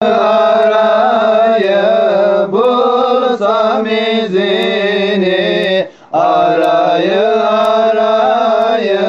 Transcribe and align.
Arayı 0.00 1.82
bulsam 2.52 3.86
izini 3.86 5.88
Arayı 6.12 7.42
arayı 7.42 9.00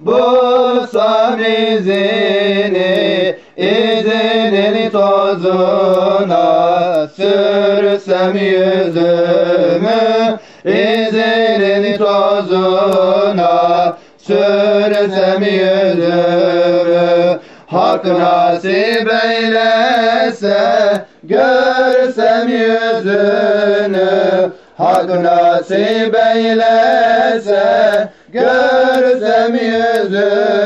bulsam 0.00 1.40
izini 1.40 3.36
İzinin 3.56 4.90
tozuna 4.90 6.46
sürsem 7.08 8.36
yüzümü 8.36 10.38
İzinin 10.64 11.98
tozuna 11.98 13.96
sürsem 14.18 15.42
yüzümü 15.42 16.68
Hak 17.68 18.04
nasip 18.04 19.12
eylese 19.24 20.56
görsem 21.22 22.48
yüzünü. 22.48 24.08
Hak 24.78 25.08
nasip 25.20 26.16
eylese 26.34 28.08
görsem 28.32 29.54
yüzünü. 29.54 30.58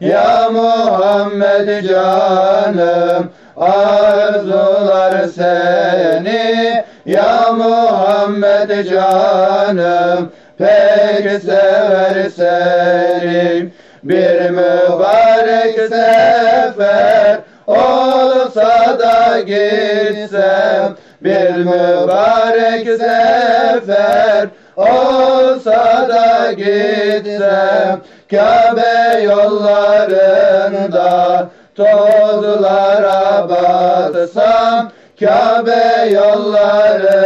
Ya 0.00 0.50
Muhammed 0.52 1.84
canım 1.88 3.30
arzular 3.56 5.26
seni. 5.36 6.84
Ya 7.04 7.52
Muhammed 7.52 8.86
canım 8.90 10.32
pek 10.58 11.42
sever 11.42 12.30
seni 12.36 13.70
bir 14.08 14.50
mübarek 14.50 15.74
sefer 15.74 17.38
olsa 17.66 18.98
da 18.98 19.40
gitsem 19.40 20.96
Bir 21.20 21.56
mübarek 21.56 22.86
sefer 22.86 24.48
olsa 24.76 26.08
da 26.08 26.52
gitsem 26.52 28.00
Kabe 28.30 29.22
yollarında 29.22 30.28
tozlara 31.76 33.48
batsam 33.48 34.92
Kabe 35.20 36.10
yollarında 36.10 37.16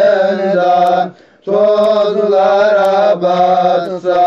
tozlara 1.45 3.23
batsam 3.23 4.20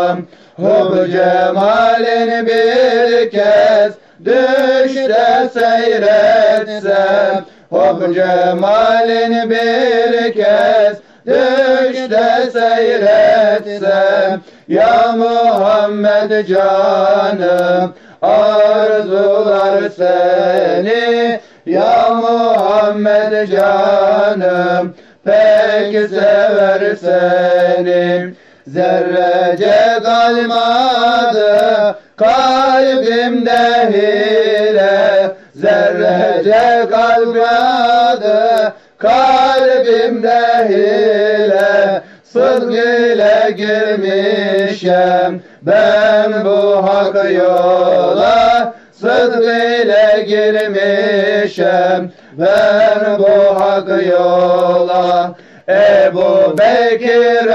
Hub 0.63 1.11
cemalin 1.11 2.47
bir 2.47 3.31
kez 3.31 3.93
düşte 4.25 5.49
seyretsem 5.53 7.45
Hub 7.69 8.13
cemalin 8.13 9.49
bir 9.49 10.33
kez 10.33 10.97
düşte 11.27 12.51
seyretsem 12.53 14.41
Ya 14.67 15.15
Muhammed 15.17 16.47
canım 16.47 17.93
arzular 18.21 19.89
seni 19.97 21.39
Ya 21.65 22.09
Muhammed 22.09 23.51
canım 23.51 24.95
pek 25.25 26.09
sever 26.09 26.95
seni 26.95 28.33
Zerrece 28.67 30.03
kalmadı 30.03 31.95
kalbimde 32.15 33.89
hile. 33.93 35.31
Zerrece 35.55 36.89
kalmadı 36.89 38.73
kalbimde 38.97 40.67
hile. 40.69 42.01
Sıdk 42.23 42.73
ile 42.73 43.51
girmişem 43.57 45.41
ben 45.61 46.45
bu 46.45 46.87
hak 46.87 47.31
yola. 47.31 48.73
Sıdk 48.91 49.43
ile 49.43 50.25
girmişem 50.27 52.11
ben 52.37 53.19
bu 53.19 53.59
hak 53.59 54.05
yola 54.07 55.35
Ebu 55.67 56.57
Bekir 56.57 57.47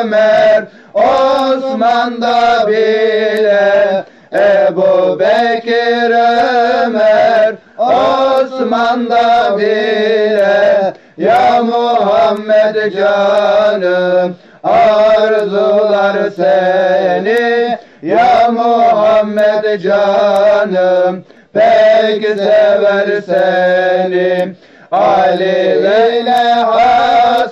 Ömer 0.00 0.64
Osman 0.94 2.22
da 2.22 2.68
bile. 2.68 4.04
Ebu 4.32 5.18
Bekir 5.18 6.10
Ömer 6.10 7.54
Osman 7.78 9.10
da 9.10 9.58
bile. 9.58 10.92
Ya 11.16 11.62
Muhammed 11.62 12.92
canım 12.92 14.36
arzular 14.64 16.30
seni. 16.36 17.78
Ya 18.02 18.50
Muhammed 18.52 19.80
canım 19.80 21.24
pek 21.52 22.28
sever 22.28 23.20
seni. 23.26 24.54
Ali 24.92 25.78
ile 26.20 26.64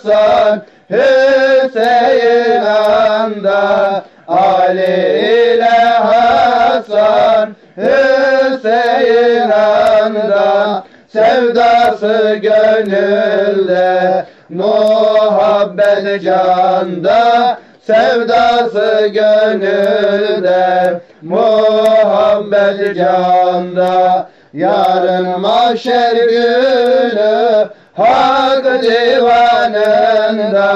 Hasan 0.04 0.62
Hüseyin 0.90 2.64
anda 2.64 4.04
Ali 4.28 5.54
ile 5.54 5.64
Hasan 6.02 7.56
Hüseyin 7.76 9.50
anda 9.50 10.84
Sevdası 11.08 12.38
gönülde 12.42 14.26
Muhabbet 14.48 16.22
canda. 16.22 17.58
Sevdası 17.82 19.10
gönülde 19.14 21.00
Muhabbet 21.22 22.96
canda. 22.96 24.28
Yarın 24.52 25.40
mahşer 25.40 26.16
günü 26.16 27.68
Hak 28.00 28.64
divanında 28.82 30.70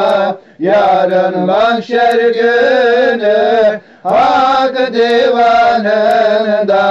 Yarın 0.59 1.39
mahşer 1.39 2.15
günü. 2.15 3.81
Hak 4.03 4.93
divanında 4.93 6.87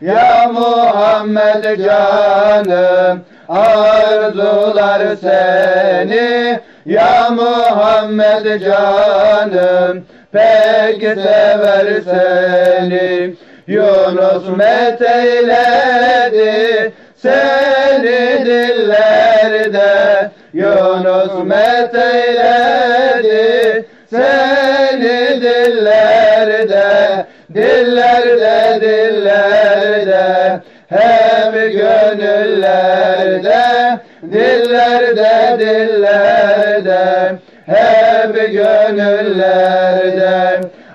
Ya 0.00 0.50
Muhammed 0.52 1.64
canım 1.84 3.24
Arzular 3.48 5.16
seni. 5.20 6.60
Ya 6.86 7.30
Muhammed 7.30 8.60
canım 8.60 10.04
Pek 10.32 11.00
sever 11.00 11.86
seni. 12.04 13.34
Yunus 13.66 14.48
meteyledi 14.56 15.68
seni 17.16 18.44
dillerde 19.38 20.30
Yunus 20.52 21.32
meteyledi 21.44 22.56
seni 24.10 25.40
dillerde 25.42 27.26
Dillerde 27.54 28.80
dillerde 28.80 30.60
hem 30.88 31.52
gönüllerde 31.52 33.18
Dillerde 34.22 35.56
dillerde 35.58 37.38
hep 37.66 38.34
gönüllerde. 38.52 39.80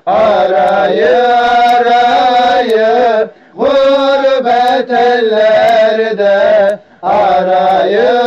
Arayı 0.06 1.28
arayı 1.64 3.28
gurbet 3.56 4.92
ellerde 4.92 6.80
arayı 7.02 8.23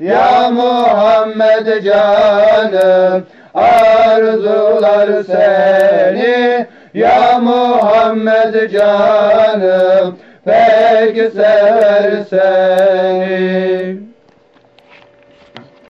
Ya 0.00 0.50
Muhammed 0.50 1.84
canım 1.84 3.26
arzular 3.54 5.22
seni. 5.22 6.66
Ya 6.94 7.38
Muhammed 7.38 8.70
canım 8.70 10.18
pek 10.44 11.32
sever 11.32 12.24
seni 12.30 14.13